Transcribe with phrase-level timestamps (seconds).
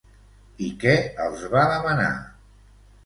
[0.67, 0.95] I què
[1.27, 2.11] els va demanar?